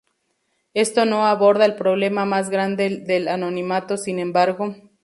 Esto 0.73 1.05
no 1.05 1.27
aborda 1.27 1.63
el 1.63 1.75
problema 1.75 2.25
más 2.25 2.49
grande 2.49 3.03
del 3.05 3.27
anonimato 3.27 3.97
sin 3.97 4.17
embargo. 4.17 4.75